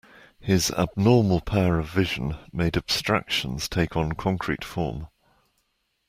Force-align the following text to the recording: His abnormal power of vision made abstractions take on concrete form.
His 0.39 0.71
abnormal 0.71 1.41
power 1.41 1.77
of 1.77 1.87
vision 1.91 2.35
made 2.51 2.75
abstractions 2.75 3.69
take 3.69 3.95
on 3.95 4.13
concrete 4.13 4.63
form. 4.63 5.09